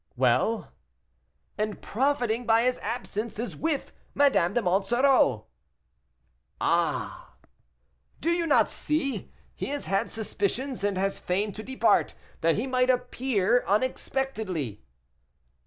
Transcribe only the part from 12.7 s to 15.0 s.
appear unexpectedly."